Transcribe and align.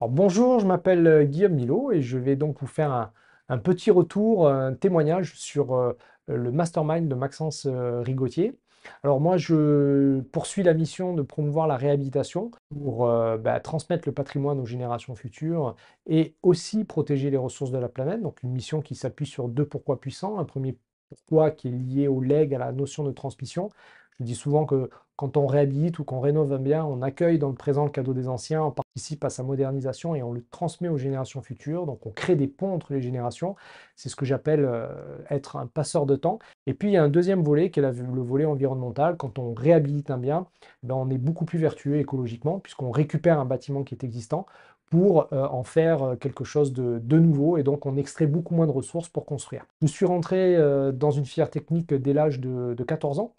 Bonjour, 0.00 0.60
je 0.60 0.66
m'appelle 0.66 1.06
euh, 1.06 1.24
Guillaume 1.24 1.54
Milo 1.54 1.90
et 1.90 2.02
je 2.02 2.18
vais 2.18 2.36
donc 2.36 2.60
vous 2.60 2.68
faire 2.68 3.10
un, 3.48 3.58
petit 3.58 3.90
retour, 3.90 4.48
un 4.48 4.74
témoignage 4.74 5.34
sur 5.34 5.74
euh, 5.74 5.92
le 6.28 6.52
mastermind 6.52 7.08
de 7.08 7.14
Maxence 7.16 7.66
euh, 7.66 8.00
Rigotier. 8.00 8.56
Alors 9.02 9.20
moi, 9.20 9.36
je 9.36 10.20
poursuis 10.32 10.62
la 10.62 10.72
mission 10.72 11.14
de 11.14 11.22
promouvoir 11.22 11.66
la 11.66 11.76
réhabilitation 11.76 12.52
pour 12.70 13.08
euh, 13.08 13.36
bah, 13.38 13.58
transmettre 13.60 14.08
le 14.08 14.14
patrimoine 14.14 14.60
aux 14.60 14.66
générations 14.66 15.16
futures 15.16 15.74
et 16.06 16.36
aussi 16.42 16.84
protéger 16.84 17.30
les 17.30 17.36
ressources 17.36 17.72
de 17.72 17.78
la 17.78 17.88
planète. 17.88 18.22
Donc 18.22 18.42
une 18.44 18.52
mission 18.52 18.80
qui 18.80 18.94
s'appuie 18.94 19.26
sur 19.26 19.48
deux 19.48 19.66
pourquoi 19.66 20.00
puissants. 20.00 20.38
Un 20.38 20.44
premier 20.44 20.78
pourquoi 21.08 21.50
qui 21.50 21.68
est 21.68 21.72
lié 21.72 22.08
au 22.08 22.20
leg, 22.20 22.54
à 22.54 22.58
la 22.58 22.72
notion 22.72 23.02
de 23.02 23.12
transmission. 23.12 23.70
Je 24.20 24.24
dis 24.24 24.34
souvent 24.34 24.64
que 24.64 24.90
quand 25.18 25.36
on 25.36 25.48
réhabilite 25.48 25.98
ou 25.98 26.04
qu'on 26.04 26.20
rénove 26.20 26.52
un 26.52 26.60
bien, 26.60 26.84
on 26.84 27.02
accueille 27.02 27.40
dans 27.40 27.48
le 27.48 27.56
présent 27.56 27.84
le 27.84 27.90
cadeau 27.90 28.14
des 28.14 28.28
anciens, 28.28 28.62
on 28.62 28.70
participe 28.70 29.24
à 29.24 29.30
sa 29.30 29.42
modernisation 29.42 30.14
et 30.14 30.22
on 30.22 30.32
le 30.32 30.44
transmet 30.52 30.88
aux 30.88 30.96
générations 30.96 31.42
futures. 31.42 31.86
Donc 31.86 32.06
on 32.06 32.10
crée 32.10 32.36
des 32.36 32.46
ponts 32.46 32.72
entre 32.72 32.92
les 32.92 33.02
générations. 33.02 33.56
C'est 33.96 34.08
ce 34.08 34.14
que 34.14 34.24
j'appelle 34.24 34.64
euh, 34.64 34.86
être 35.28 35.56
un 35.56 35.66
passeur 35.66 36.06
de 36.06 36.14
temps. 36.14 36.38
Et 36.68 36.72
puis 36.72 36.90
il 36.90 36.92
y 36.92 36.96
a 36.96 37.02
un 37.02 37.08
deuxième 37.08 37.42
volet 37.42 37.70
qui 37.70 37.80
est 37.80 37.82
le 37.82 38.22
volet 38.22 38.44
environnemental. 38.44 39.16
Quand 39.16 39.40
on 39.40 39.54
réhabilite 39.54 40.12
un 40.12 40.18
bien, 40.18 40.46
ben, 40.84 40.94
on 40.94 41.10
est 41.10 41.18
beaucoup 41.18 41.44
plus 41.44 41.58
vertueux 41.58 41.98
écologiquement 41.98 42.60
puisqu'on 42.60 42.92
récupère 42.92 43.40
un 43.40 43.44
bâtiment 43.44 43.82
qui 43.82 43.96
est 43.96 44.04
existant 44.04 44.46
pour 44.88 45.32
euh, 45.32 45.46
en 45.48 45.64
faire 45.64 46.02
euh, 46.02 46.14
quelque 46.14 46.44
chose 46.44 46.72
de, 46.72 47.18
nouveau 47.18 47.58
et 47.58 47.64
donc 47.64 47.86
on 47.86 47.96
extrait 47.96 48.28
beaucoup 48.28 48.54
moins 48.54 48.68
de 48.68 48.72
ressources 48.72 49.08
pour 49.08 49.26
construire. 49.26 49.66
Je 49.82 49.88
suis 49.88 50.06
rentré 50.06 50.56
dans 50.92 51.10
une 51.10 51.24
filière 51.24 51.50
technique 51.50 51.92
dès 51.92 52.12
l'âge 52.12 52.38
de, 52.38 52.84
14 52.84 53.18
ans, 53.18 53.34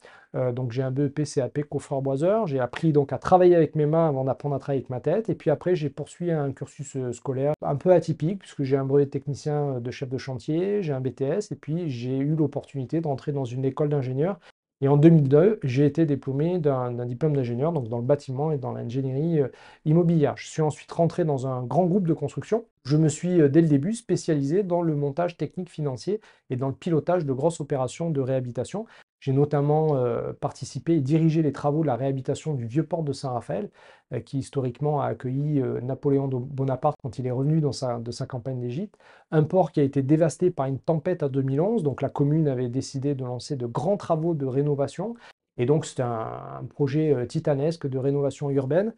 donc 0.53 0.73
j'ai 0.73 0.84
un 0.84 0.91
BEP 0.91 1.23
CAP 1.23 1.64
coffreur-boiseur, 1.70 2.48
j'ai 2.48 2.59
appris 2.59 2.91
donc 2.91 3.14
à 3.14 3.18
travailler 3.18 3.55
avec 3.55 3.76
mes 3.76 3.86
mains 3.86 4.08
avant 4.08 4.23
d'apprendre 4.23 4.55
à 4.55 4.59
travailler 4.59 4.82
avec 4.82 4.90
ma 4.90 5.00
tête 5.00 5.30
et 5.30 5.36
puis 5.36 5.50
après 5.50 5.76
j'ai 5.76 5.90
poursuivi 5.90 6.32
un 6.32 6.52
cursus 6.52 6.98
scolaire 7.12 7.54
un 7.62 7.76
peu 7.76 7.94
atypique 7.94 8.40
puisque 8.40 8.64
j'ai 8.64 8.78
un 8.78 8.86
brevet 8.86 9.05
technicien 9.05 9.80
de 9.80 9.92
chef 9.92 10.09
de 10.09 10.18
chantier, 10.18 10.81
j'ai 10.81 10.94
un 10.94 11.02
BTS 11.02 11.52
et 11.52 11.56
puis 11.56 11.89
j'ai 11.89 12.17
eu 12.17 12.36
l'opportunité 12.36 13.02
de 13.02 13.08
rentrer 13.08 13.31
dans 13.31 13.45
une 13.45 13.66
école 13.66 13.89
d'ingénieur 13.89 14.39
et 14.81 14.88
en 14.88 14.95
2002, 14.95 15.59
j'ai 15.61 15.86
été 15.86 16.06
diplômé 16.06 16.58
d'un 16.58 17.06
diplôme 17.06 17.36
d'ingénieur, 17.36 17.73
donc 17.73 17.89
dans 17.89 17.98
le 17.98 18.06
bâtiment 18.06 18.54
et 18.54 18.58
dans 18.58 18.72
l'ingénierie 18.72 19.42
euh, 19.42 19.50
immobilière. 19.83 20.38
Je 20.38 20.48
suis 20.48 20.61
ensuite 20.61 20.89
rentré 20.92 21.26
dans 21.26 21.48
un 21.48 21.64
grand 21.64 21.86
groupe 21.86 22.08
de 22.08 22.14
construction. 22.14 22.66
Je 22.86 22.95
me 22.95 23.09
suis 23.09 23.42
euh, 23.42 23.50
dès 23.50 23.59
le 23.61 23.67
début 23.67 23.94
spécialisé 23.94 24.64
dans 24.64 24.81
le 24.81 24.95
montage 24.95 25.36
technique 25.36 25.70
financier 25.70 26.22
et 26.50 26.56
dans 26.56 26.70
le 26.70 26.73
pilotage 26.73 27.26
de 27.26 27.33
grosses 27.33 27.59
opérations 27.59 28.09
de 28.09 28.22
réhabilitation. 28.22 28.86
J'ai 29.20 29.34
notamment 29.34 29.98
euh, 29.98 30.31
participé 30.34 30.95
et 30.95 31.02
dirigé 31.02 31.42
les 31.42 31.52
travaux 31.52 31.81
de 31.81 31.88
la 31.88 31.98
réhabilitation 31.98 32.53
du 32.53 32.66
vieux 32.66 32.86
port 32.86 33.03
de 33.03 33.12
Saint-Raphaël, 33.12 33.70
euh, 34.14 34.22
qui 34.22 34.39
historiquement 34.39 35.02
a 35.02 35.08
accueilli 35.08 35.61
euh, 35.61 35.81
Napoléon 35.81 36.28
Bonaparte 36.28 36.98
quand 37.03 37.20
il 37.20 37.28
est 37.28 37.31
revenu 37.31 37.59
de 37.61 38.11
sa 38.11 38.26
campagne 38.26 38.61
d'Égypte. 38.61 38.98
Un 39.31 39.44
port 39.44 39.72
qui 39.72 39.81
a 39.81 39.84
été 39.84 40.02
dévasté 40.02 40.52
par 40.52 40.67
une 40.67 40.80
tempête 40.80 41.22
en 41.23 41.30
2011, 41.30 41.84
donc 41.84 42.02
la 42.02 42.09
commune 42.09 42.48
avait 42.48 42.70
décidé 42.70 43.14
de 43.14 43.26
lancer 43.26 43.58
de 43.58 43.66
grands 43.66 43.98
travaux 43.98 44.34
de 44.34 44.45
rénovation. 44.45 45.16
Et 45.58 45.66
donc 45.66 45.86
c'est 45.86 46.02
un, 46.02 46.64
projet 46.70 47.28
titanesque 47.28 47.88
de 47.88 47.98
rénovation 47.98 48.50
urbaine 48.50 48.94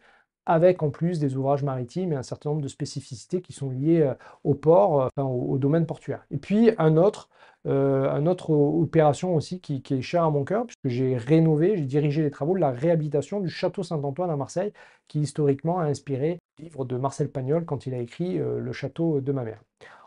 avec 0.46 0.82
en 0.82 0.90
plus 0.90 1.18
des 1.18 1.36
ouvrages 1.36 1.62
maritimes 1.64 2.12
et 2.12 2.16
un 2.16 2.22
certain 2.22 2.50
nombre 2.50 2.62
de 2.62 2.68
spécificités 2.68 3.40
qui 3.42 3.52
sont 3.52 3.70
liées 3.70 4.12
au 4.44 4.54
port, 4.54 5.10
au, 5.16 5.58
domaine 5.58 5.86
portuaire. 5.86 6.24
Et 6.30 6.36
puis 6.36 6.70
un 6.78 6.96
autre 6.96 7.28
euh, 7.66 8.10
une 8.10 8.28
autre 8.28 8.50
opération 8.50 9.36
aussi 9.36 9.60
qui, 9.60 9.82
est 9.88 10.02
chère 10.02 10.24
à 10.24 10.30
mon 10.30 10.44
cœur, 10.44 10.66
puisque 10.66 10.94
j'ai 10.94 11.16
rénové, 11.16 11.76
j'ai 11.76 11.84
dirigé 11.84 12.22
les 12.22 12.30
travaux 12.30 12.54
de 12.54 12.60
la 12.60 12.70
réhabilitation 12.70 13.40
du 13.40 13.48
château 13.48 13.82
Saint-Antoine 13.82 14.30
à 14.30 14.36
Marseille, 14.36 14.72
qui 15.08 15.20
historiquement 15.20 15.78
a 15.78 15.84
inspiré 15.84 16.38
le 16.58 16.64
livre 16.64 16.84
de 16.84 16.96
Marcel 16.96 17.30
Pagnol 17.30 17.64
quand 17.64 17.86
il 17.86 17.94
a 17.94 17.98
écrit 17.98 18.38
euh, 18.38 18.58
Le 18.58 18.72
château 18.72 19.20
de 19.20 19.32
ma 19.32 19.44
mère. 19.44 19.62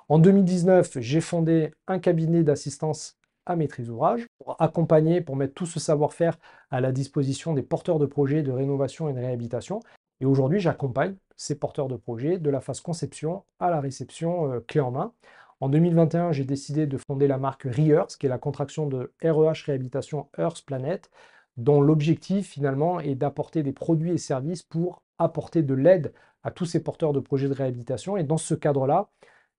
En 0.09 0.19
2019, 0.19 0.99
j'ai 0.99 1.21
fondé 1.21 1.71
un 1.87 1.99
cabinet 1.99 2.43
d'assistance 2.43 3.17
à 3.45 3.55
maîtrise 3.55 3.89
ouvrage 3.89 4.27
pour 4.39 4.61
accompagner, 4.61 5.21
pour 5.21 5.35
mettre 5.35 5.53
tout 5.53 5.65
ce 5.65 5.79
savoir-faire 5.79 6.37
à 6.71 6.81
la 6.81 6.91
disposition 6.91 7.53
des 7.53 7.63
porteurs 7.63 7.99
de 7.99 8.05
projets 8.05 8.43
de 8.43 8.51
rénovation 8.51 9.07
et 9.07 9.13
de 9.13 9.19
réhabilitation. 9.19 9.79
Et 10.19 10.25
aujourd'hui, 10.25 10.59
j'accompagne 10.59 11.15
ces 11.37 11.55
porteurs 11.55 11.87
de 11.87 11.95
projets 11.95 12.37
de 12.37 12.49
la 12.49 12.61
phase 12.61 12.81
conception 12.81 13.43
à 13.59 13.69
la 13.69 13.81
réception 13.81 14.51
euh, 14.51 14.59
clé 14.67 14.81
en 14.81 14.91
main. 14.91 15.13
En 15.61 15.69
2021, 15.69 16.31
j'ai 16.33 16.43
décidé 16.43 16.85
de 16.85 16.97
fonder 16.97 17.27
la 17.27 17.37
marque 17.37 17.63
ReEarth, 17.63 18.17
qui 18.17 18.25
est 18.25 18.29
la 18.29 18.37
contraction 18.37 18.87
de 18.87 19.13
REH 19.23 19.63
Réhabilitation 19.65 20.29
Earth 20.37 20.63
Planet, 20.65 21.09
dont 21.57 21.81
l'objectif 21.81 22.49
finalement 22.49 22.99
est 22.99 23.15
d'apporter 23.15 23.63
des 23.63 23.71
produits 23.71 24.11
et 24.11 24.17
services 24.17 24.63
pour 24.63 25.01
apporter 25.17 25.63
de 25.63 25.73
l'aide 25.73 26.13
à 26.43 26.51
tous 26.51 26.65
ces 26.65 26.83
porteurs 26.83 27.13
de 27.13 27.19
projets 27.19 27.47
de 27.47 27.53
réhabilitation. 27.53 28.17
Et 28.17 28.23
dans 28.23 28.37
ce 28.37 28.53
cadre-là, 28.53 29.09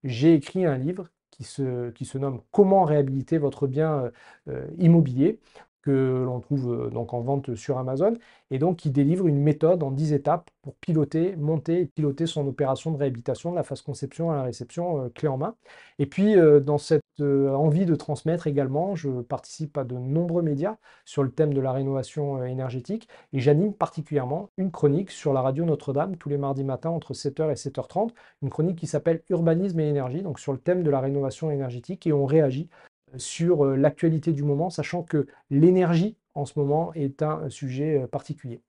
j'ai 0.04 0.34
écrit 0.34 0.66
un 0.66 0.76
livre 0.76 1.08
qui 1.30 1.44
se, 1.44 2.18
nomme 2.18 2.42
Comment 2.50 2.84
réhabiliter 2.84 3.38
votre 3.38 3.66
bien 3.66 4.04
euh, 4.04 4.10
euh, 4.48 4.66
immobilier 4.78 5.40
que 5.86 6.24
l'on 6.24 6.40
trouve 6.40 6.72
euh, 6.72 6.90
donc 6.90 7.14
en 7.14 7.20
vente 7.20 7.54
sur 7.54 7.78
Amazon, 7.78 8.14
et 8.50 8.58
donc 8.58 8.78
qui 8.78 8.90
délivre 8.90 9.28
une 9.28 9.38
méthode 9.38 9.84
en 9.84 9.92
10 9.92 10.12
étapes 10.14 10.50
pour 10.62 10.74
piloter, 10.76 11.36
monter 11.36 11.82
et 11.82 11.86
piloter 11.86 12.26
son 12.26 12.46
opération 12.48 12.90
de 12.90 12.96
réhabilitation 12.96 13.52
de 13.52 13.56
la 13.56 13.62
phase 13.62 13.82
conception 13.82 14.32
à 14.32 14.36
la 14.36 14.42
réception 14.42 15.04
euh, 15.04 15.08
clé 15.10 15.28
en 15.28 15.36
main. 15.38 15.54
Et 16.00 16.06
puis 16.06 16.36
euh, 16.36 16.58
dans 16.60 16.78
cette 16.78 17.02
envie 17.20 17.86
de 17.86 17.94
transmettre 17.94 18.46
également, 18.46 18.94
je 18.94 19.22
participe 19.22 19.78
à 19.78 19.84
de 19.84 19.94
nombreux 19.94 20.42
médias 20.42 20.76
sur 21.06 21.22
le 21.22 21.30
thème 21.30 21.54
de 21.54 21.60
la 21.60 21.72
rénovation 21.72 22.44
énergétique, 22.44 23.08
et 23.32 23.38
j'anime 23.40 23.72
particulièrement 23.72 24.50
une 24.58 24.70
chronique 24.70 25.10
sur 25.10 25.32
la 25.32 25.40
radio 25.40 25.64
Notre-Dame 25.64 26.16
tous 26.16 26.28
les 26.28 26.36
mardis 26.36 26.64
matins 26.64 26.90
entre 26.90 27.14
7h 27.14 27.50
et 27.50 27.54
7h30, 27.54 28.10
une 28.42 28.50
chronique 28.50 28.78
qui 28.78 28.86
s'appelle 28.86 29.22
Urbanisme 29.30 29.80
et 29.80 29.88
énergie, 29.88 30.22
donc 30.22 30.40
sur 30.40 30.52
le 30.52 30.58
thème 30.58 30.82
de 30.82 30.90
la 30.90 31.00
rénovation 31.00 31.50
énergétique, 31.50 32.06
et 32.06 32.12
on 32.12 32.26
réagit 32.26 32.68
sur 33.16 33.64
euh, 33.64 33.76
l'actualité 33.76 34.32
du 34.32 34.42
moment, 34.42 34.70
sachant 34.70 35.02
que 35.02 35.26
l'énergie 35.50 36.16
en 36.34 36.44
ce 36.44 36.58
moment 36.58 36.92
est 36.94 37.22
un 37.22 37.48
sujet 37.50 38.02
euh, 38.02 38.06
particulier. 38.06 38.62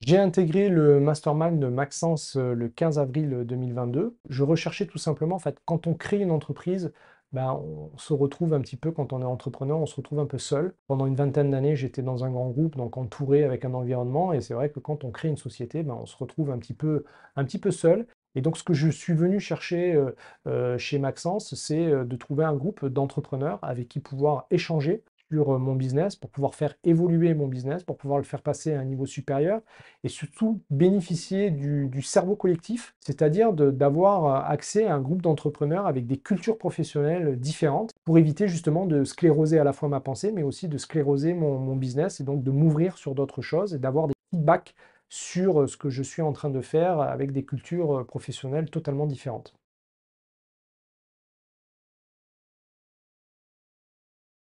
J'ai 0.00 0.18
intégré 0.18 0.68
le 0.68 1.00
mastermind 1.00 1.58
de 1.58 1.68
Maxence 1.68 2.36
euh, 2.36 2.54
le 2.54 2.68
15 2.68 2.98
avril 2.98 3.44
2022. 3.44 4.16
Je 4.28 4.42
recherchais 4.44 4.86
tout 4.86 4.98
simplement, 4.98 5.36
en 5.36 5.38
fait, 5.38 5.58
quand 5.64 5.86
on 5.86 5.94
crée 5.94 6.18
une 6.20 6.30
entreprise, 6.30 6.92
ben, 7.32 7.52
on 7.52 7.96
se 7.98 8.12
retrouve 8.12 8.54
un 8.54 8.60
petit 8.60 8.76
peu, 8.76 8.92
quand 8.92 9.12
on 9.12 9.20
est 9.20 9.24
entrepreneur, 9.24 9.78
on 9.78 9.86
se 9.86 9.96
retrouve 9.96 10.20
un 10.20 10.26
peu 10.26 10.38
seul. 10.38 10.74
Pendant 10.86 11.06
une 11.06 11.16
vingtaine 11.16 11.50
d'années, 11.50 11.76
j'étais 11.76 12.02
dans 12.02 12.24
un 12.24 12.30
grand 12.30 12.50
groupe, 12.50 12.76
donc 12.76 12.96
entouré 12.96 13.42
avec 13.44 13.64
un 13.64 13.74
environnement, 13.74 14.32
et 14.32 14.40
c'est 14.40 14.54
vrai 14.54 14.70
que 14.70 14.78
quand 14.80 15.02
on 15.04 15.10
crée 15.10 15.28
une 15.28 15.36
société, 15.36 15.82
ben, 15.82 15.94
on 15.94 16.06
se 16.06 16.16
retrouve 16.16 16.50
un 16.50 16.58
petit 16.58 16.74
peu, 16.74 17.04
un 17.34 17.44
petit 17.44 17.58
peu 17.58 17.70
seul. 17.70 18.06
Et 18.36 18.42
donc, 18.42 18.58
ce 18.58 18.62
que 18.62 18.74
je 18.74 18.90
suis 18.90 19.14
venu 19.14 19.40
chercher 19.40 19.94
euh, 19.94 20.14
euh, 20.46 20.78
chez 20.78 20.98
Maxence, 20.98 21.54
c'est 21.54 21.86
euh, 21.86 22.04
de 22.04 22.16
trouver 22.16 22.44
un 22.44 22.54
groupe 22.54 22.84
d'entrepreneurs 22.84 23.58
avec 23.62 23.88
qui 23.88 23.98
pouvoir 23.98 24.46
échanger 24.50 25.02
sur 25.32 25.58
mon 25.58 25.74
business, 25.74 26.14
pour 26.14 26.30
pouvoir 26.30 26.54
faire 26.54 26.74
évoluer 26.84 27.34
mon 27.34 27.48
business, 27.48 27.82
pour 27.82 27.96
pouvoir 27.96 28.18
le 28.18 28.24
faire 28.24 28.42
passer 28.42 28.74
à 28.74 28.80
un 28.80 28.84
niveau 28.84 29.06
supérieur, 29.06 29.60
et 30.04 30.08
surtout 30.08 30.60
bénéficier 30.70 31.50
du, 31.50 32.00
cerveau 32.00 32.36
collectif, 32.36 32.94
c'est-à-dire 33.00 33.52
d'avoir 33.52 34.48
accès 34.48 34.86
à 34.86 34.94
un 34.94 35.00
groupe 35.00 35.22
d'entrepreneurs 35.22 35.88
avec 35.88 36.06
des 36.06 36.16
cultures 36.16 36.58
professionnelles 36.58 37.40
différentes, 37.40 37.90
pour 38.04 38.18
éviter 38.18 38.46
justement 38.46 38.86
de 38.86 39.02
scléroser 39.02 39.58
à 39.58 39.64
la 39.64 39.72
fois 39.72 39.88
ma 39.88 39.98
pensée, 39.98 40.30
mais 40.30 40.44
aussi 40.44 40.68
de 40.68 40.78
scléroser 40.78 41.34
mon, 41.34 41.58
mon 41.58 41.74
business, 41.74 42.20
et 42.20 42.22
donc 42.22 42.44
de 42.44 42.52
m'ouvrir 42.52 42.96
sur 42.96 43.16
d'autres 43.16 43.42
choses, 43.42 43.74
et 43.74 43.80
d'avoir 43.80 44.06
des 44.06 44.14
feedbacks 44.30 44.76
sur 45.08 45.68
ce 45.68 45.76
que 45.76 45.90
je 45.90 46.02
suis 46.02 46.22
en 46.22 46.32
train 46.32 46.50
de 46.50 46.60
faire 46.60 47.00
avec 47.00 47.32
des 47.32 47.44
cultures 47.44 48.06
professionnelles 48.06 48.70
totalement 48.70 49.06
différentes. 49.06 49.54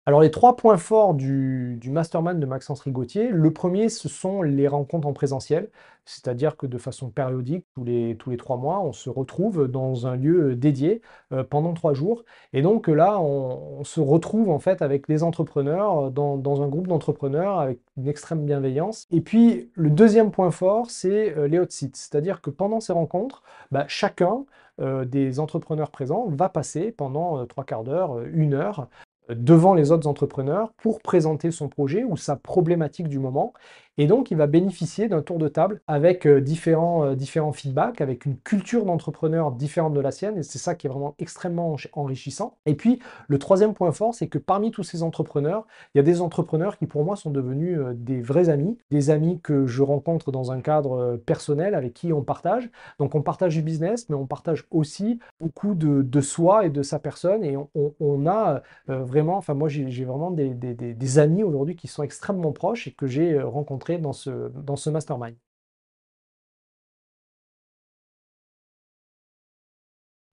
Alors 0.07 0.21
les 0.21 0.31
trois 0.31 0.55
points 0.55 0.77
forts 0.77 1.15
du, 1.15 1.77
mastermind 1.83 2.39
de 2.39 2.45
Maxence 2.45 2.79
Rigotier, 2.79 3.27
le 3.27 3.51
premier, 3.51 3.89
ce 3.89 4.07
sont 4.07 4.41
les 4.41 4.69
rencontres 4.69 5.05
en 5.05 5.11
présentiel, 5.11 5.69
c'est-à-dire 6.05 6.55
que 6.55 6.65
de 6.65 6.77
façon 6.77 7.09
périodique, 7.09 7.65
tous 7.73 7.83
les, 7.83 8.15
trois 8.37 8.55
mois, 8.55 8.79
on 8.79 8.93
se 8.93 9.09
retrouve 9.09 9.67
dans 9.67 10.07
un 10.07 10.15
lieu 10.15 10.55
dédié 10.55 11.01
euh, 11.33 11.43
pendant 11.43 11.73
trois 11.73 11.93
jours. 11.93 12.23
Et 12.53 12.61
donc 12.61 12.87
là, 12.87 13.19
on, 13.19 13.83
se 13.83 13.99
retrouve 13.99 14.49
en 14.49 14.59
fait 14.59 14.81
avec 14.81 15.09
les 15.09 15.23
entrepreneurs, 15.23 16.09
dans, 16.09 16.61
un 16.61 16.67
groupe 16.69 16.87
d'entrepreneurs 16.87 17.59
avec 17.59 17.79
une 17.97 18.07
extrême 18.07 18.45
bienveillance. 18.45 19.07
Et 19.11 19.19
puis 19.19 19.69
le 19.73 19.89
deuxième 19.89 20.31
point 20.31 20.51
fort, 20.51 20.89
c'est 20.89 21.37
euh, 21.37 21.49
les 21.49 21.59
hot 21.59 21.65
sites, 21.67 21.97
c'est-à-dire 21.97 22.39
que 22.39 22.49
pendant 22.49 22.79
ces 22.79 22.93
rencontres, 22.93 23.43
bah, 23.71 23.83
chacun 23.89 24.45
euh, 24.79 25.03
des 25.03 25.41
entrepreneurs 25.41 25.91
présents 25.91 26.27
va 26.29 26.47
passer 26.47 26.93
pendant 26.93 27.45
trois 27.45 27.65
quarts 27.65 27.83
d'heure, 27.83 28.21
une 28.21 28.53
heure, 28.53 28.87
devant 29.29 29.73
les 29.73 29.91
autres 29.91 30.07
entrepreneurs 30.07 30.71
pour 30.77 31.01
présenter 31.01 31.51
son 31.51 31.69
projet 31.69 32.03
ou 32.03 32.17
sa 32.17 32.35
problématique 32.35 33.07
du 33.07 33.19
moment. 33.19 33.53
Et 33.99 34.05
donc, 34.05 34.29
il 34.29 34.37
va 34.37 34.45
bénéficier 34.45 35.07
d'un 35.07 35.23
tour 35.23 35.39
de 35.39 35.47
table 35.47 35.81
avec 35.87 36.27
euh, 36.27 36.39
différents, 36.39 37.03
euh, 37.03 37.15
différents 37.15 37.51
feedbacks, 37.51 37.99
avec 37.99 38.25
une 38.25 38.37
culture 38.37 38.85
d'entrepreneur 38.85 39.51
différente 39.51 39.93
de 39.95 39.99
la 39.99 40.11
sienne. 40.11 40.37
Et 40.37 40.43
c'est 40.43 40.59
ça 40.59 40.75
qui 40.75 40.85
est 40.85 40.89
vraiment 40.89 41.15
extrêmement 41.17 41.75
enrichissant. 41.93 42.57
Et 42.67 42.75
puis, 42.75 42.99
le 43.27 43.39
troisième 43.39 43.73
point 43.73 43.91
fort, 43.91 44.13
c'est 44.13 44.27
que 44.27 44.37
parmi 44.37 44.69
tous 44.69 44.83
ces 44.83 45.01
entrepreneurs, 45.01 45.65
il 45.95 45.97
y 45.97 45.99
a 45.99 46.03
des 46.03 46.21
entrepreneurs 46.21 46.77
qui, 46.77 46.85
pour 46.85 47.03
moi, 47.03 47.15
sont 47.15 47.31
devenus 47.31 47.79
euh, 47.79 47.93
des 47.95 48.21
vrais 48.21 48.49
amis, 48.49 48.77
des 48.91 49.09
amis 49.09 49.39
que 49.41 49.65
je 49.65 49.81
rencontre 49.81 50.31
dans 50.31 50.51
un 50.51 50.61
cadre 50.61 51.19
personnel 51.25 51.73
avec 51.73 51.93
qui 51.93 52.13
on 52.13 52.21
partage. 52.21 52.69
Donc, 52.99 53.15
on 53.15 53.23
partage 53.23 53.55
du 53.55 53.63
business, 53.63 54.09
mais 54.09 54.15
on 54.15 54.27
partage 54.27 54.65
aussi 54.69 55.19
beaucoup 55.41 55.73
de, 55.73 56.21
soi 56.21 56.65
et 56.65 56.69
de 56.69 56.83
sa 56.83 56.99
personne. 56.99 57.43
Et 57.43 57.55
on, 57.99 58.27
a 58.27 58.61
vraiment, 58.87 59.37
enfin, 59.37 59.53
moi, 59.53 59.69
j'ai 59.69 60.05
vraiment 60.05 60.31
des, 60.31 60.53
des 60.53 61.19
amis 61.19 61.43
aujourd'hui 61.43 61.75
qui 61.75 61.87
sont 61.87 62.03
extrêmement 62.03 62.51
proches 62.51 62.87
et 62.87 62.91
que 62.91 63.07
j'ai 63.07 63.39
rencontrés 63.39 63.86
dans 63.97 64.13
ce, 64.13 64.49
dans 64.49 64.75
ce 64.75 64.89
mastermind. 64.89 65.37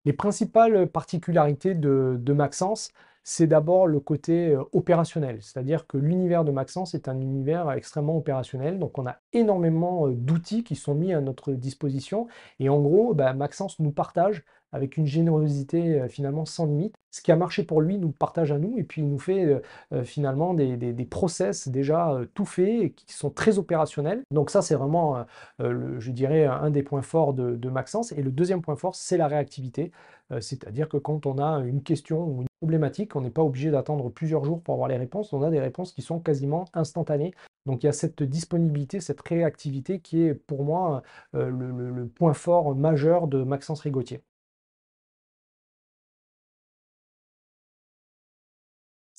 Les 0.05 0.13
principales 0.13 0.89
particularités 0.91 1.75
de, 1.75 2.17
de 2.21 2.33
Maxence, 2.33 2.93
c'est 3.25 3.47
d'abord 3.47 3.87
le 3.87 4.01
côté 4.01 4.51
euh, 4.51 4.65
opérationnel, 4.73 5.39
c'est-à-dire 5.41 5.87
que 5.87 5.97
l'univers 5.97 6.45
de 6.45 6.51
Maxence 6.51 6.95
est 6.95 7.09
un 7.09 7.21
univers 7.21 7.71
extrêmement 7.73 8.17
opérationnel, 8.17 8.79
donc 8.79 8.99
on 8.99 9.07
a 9.07 9.17
énormément 9.33 10.09
euh, 10.09 10.15
d'outils 10.15 10.65
qui 10.65 10.75
sont 10.75 10.95
mis 10.95 11.13
à 11.13 11.21
notre 11.21 11.53
disposition, 11.53 12.27
et 12.59 12.69
en 12.69 12.81
gros, 12.81 13.15
bah, 13.15 13.33
Maxence 13.33 13.79
nous 13.79 13.93
partage 13.93 14.45
avec 14.73 14.97
une 14.97 15.07
générosité 15.07 16.01
euh, 16.01 16.09
finalement 16.09 16.47
sans 16.47 16.67
limite. 16.67 16.95
Ce 17.11 17.21
qui 17.21 17.31
a 17.31 17.37
marché 17.37 17.63
pour 17.63 17.81
lui 17.81 17.99
nous 17.99 18.11
partage 18.11 18.53
à 18.53 18.59
nous 18.59 18.79
et 18.79 18.85
puis 18.85 19.03
il 19.03 19.09
nous 19.11 19.19
fait 19.19 19.61
finalement 20.03 20.55
des, 20.55 21.07
process 21.11 21.69
déjà 21.69 22.19
tout 22.33 22.47
faits 22.47 22.83
et 22.83 22.91
qui 22.93 23.13
sont 23.13 23.29
très 23.29 23.59
opérationnels. 23.59 24.23
Donc 24.31 24.49
ça 24.49 24.63
c'est 24.63 24.75
vraiment, 24.75 25.27
je 25.59 26.11
dirais, 26.11 26.47
un 26.47 26.71
des 26.71 26.83
points 26.83 27.03
forts 27.03 27.35
de, 27.35 27.55
de 27.55 27.69
Maxence. 27.69 28.13
Et 28.13 28.23
le 28.23 28.31
deuxième 28.31 28.63
point 28.63 28.77
fort, 28.77 28.95
c'est 28.95 29.19
la 29.19 29.27
réactivité. 29.27 29.93
C'est-à-dire 30.41 30.89
que 30.89 30.97
quand 30.97 31.27
on 31.27 31.37
a 31.37 31.59
une 31.59 31.83
question 31.83 32.25
ou 32.25 32.41
une 32.41 32.49
on 32.63 33.21
n'est 33.21 33.31
pas 33.31 33.43
obligé 33.43 33.71
d'attendre 33.71 34.11
plusieurs 34.11 34.45
jours 34.45 34.61
pour 34.63 34.75
avoir 34.75 34.89
les 34.89 34.97
réponses. 34.97 35.33
On 35.33 35.43
a 35.43 35.51
des 35.51 35.61
réponses 35.61 35.93
qui 35.93 36.03
sont 36.03 36.21
quasiment 36.21 36.65
instantanées. 36.75 37.33
Donc 37.67 37.83
il 37.83 37.87
y 37.87 37.89
a 37.89 37.93
cette 37.93 38.23
disponibilité, 38.23 39.01
cette 39.01 39.21
réactivité 39.27 40.01
qui 40.01 40.23
est 40.23 40.35
pour 40.35 40.65
moi 40.65 41.03
le 41.33 42.07
point 42.07 42.35
fort 42.35 42.75
majeur 42.75 43.29
de 43.29 43.43
Maxence 43.43 43.81
Rigotier. 43.81 44.23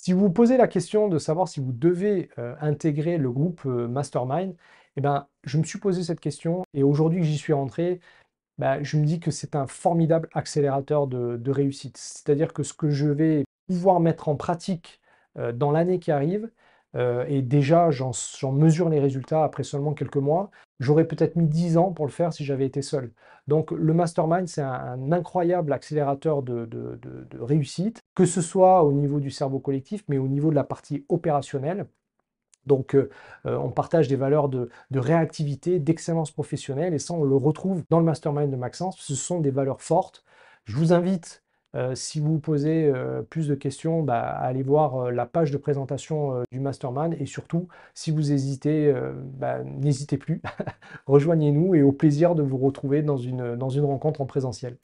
Si 0.04 0.12
vous 0.12 0.19
vous 0.19 0.31
posez 0.31 0.57
la 0.57 0.68
question 0.68 1.07
de 1.07 1.18
savoir 1.18 1.48
si 1.48 1.62
vous 1.62 1.72
devez 1.72 2.30
euh, 2.38 2.56
intégrer 2.60 3.18
le 3.18 3.31
groupe 3.31 3.62
euh, 3.66 3.88
Mastermind, 3.88 4.54
eh 4.98 5.01
ben, 5.01 5.28
je 5.46 5.57
me 5.57 5.63
suis 5.63 5.80
posé 5.80 6.04
cette 6.04 6.19
question 6.19 6.63
et 6.74 6.84
aujourd'hui 6.84 7.22
que 7.22 7.25
j'y 7.25 7.38
suis 7.38 7.54
rentré, 7.54 8.01
bah, 8.58 8.82
je 8.84 8.98
me 8.98 9.06
dis 9.06 9.20
que 9.20 9.32
c'est 9.32 9.56
un 9.56 9.68
formidable 9.68 10.30
accélérateur 10.34 11.08
de, 11.08 11.52
réussite. 11.52 11.98
C'est-à-dire 11.98 12.54
que 12.54 12.64
ce 12.64 12.74
que 12.74 12.90
je 12.90 13.08
vais 13.08 13.44
pouvoir 13.68 14.00
mettre 14.00 14.30
en 14.30 14.36
pratique 14.36 15.02
euh, 15.38 15.52
dans 15.52 15.72
l'année 15.72 16.00
qui 16.00 16.12
arrive, 16.12 16.50
et 17.28 17.42
déjà 17.42 17.90
j'en 17.90 18.12
mesure 18.52 18.88
les 18.88 19.00
résultats 19.00 19.44
après 19.44 19.64
seulement 19.64 19.96
quelques 19.96 20.18
mois, 20.18 20.52
J'aurais 20.84 21.08
peut-être 21.08 21.38
mis 21.38 21.48
10 21.48 21.78
ans 21.78 21.92
pour 21.92 22.06
le 22.06 22.12
faire 22.12 22.34
si 22.34 22.44
j'avais 22.44 22.66
été 22.66 22.82
seul. 22.82 23.12
Donc 23.48 23.72
le 23.72 23.94
mastermind, 23.94 24.48
c'est 24.48 24.62
un, 24.62 25.12
incroyable 25.12 25.72
accélérateur 25.72 26.44
de, 26.44 26.68
réussite, 27.40 28.02
que 28.16 28.26
ce 28.26 28.42
soit 28.42 28.84
au 28.84 28.92
niveau 28.92 29.20
du 29.20 29.32
cerveau 29.32 29.60
collectif, 29.60 30.04
mais 30.10 30.18
au 30.18 30.28
niveau 30.28 30.50
de 30.50 30.56
la 30.56 30.66
partie 30.66 31.06
opérationnelle. 31.08 31.88
Donc 32.65 32.95
euh, 32.95 33.10
euh, 33.45 33.57
on 33.57 33.69
partage 33.69 34.07
des 34.07 34.15
valeurs 34.15 34.50
de, 34.50 34.69
réactivité, 34.94 35.80
d'excellence 35.80 36.31
professionnelle, 36.31 36.94
et 36.94 37.00
ça 37.00 37.13
on 37.13 37.24
le 37.24 37.36
retrouve 37.36 37.83
dans 37.89 38.00
le 38.00 38.06
mastermind 38.06 38.50
de 38.50 38.56
Maxence. 38.56 38.98
Ce 39.00 39.15
sont 39.15 39.39
des 39.39 39.51
valeurs 39.51 39.81
fortes. 39.81 40.24
Je 40.65 40.75
vous 40.75 40.94
invite 40.94 41.44
euh, 41.75 41.95
si 41.95 42.19
vous 42.19 42.39
posez 42.39 42.92
plus 43.30 43.48
de 43.48 43.56
questions, 43.56 44.04
bah, 44.04 44.21
allez 44.21 44.62
voir 44.62 44.95
euh, 45.07 45.12
la 45.12 45.25
page 45.25 45.50
de 45.50 45.57
présentation 45.57 46.44
du 46.51 46.60
Mastermind 46.60 47.15
et 47.19 47.25
surtout, 47.25 47.68
si 47.95 48.12
vous 48.12 48.31
hésitez, 48.31 48.94
bah, 49.39 49.63
n'hésitez 49.63 50.18
plus, 50.18 50.42
rejoignez-nous 51.07 51.75
et 51.75 51.81
au 51.81 51.92
plaisir 51.92 52.36
de 52.36 52.44
vous 52.44 52.57
retrouver 52.57 53.01
dans 53.01 53.18
une 53.18 53.86
rencontre 53.86 54.21
en 54.21 54.25
présentiel. 54.25 54.77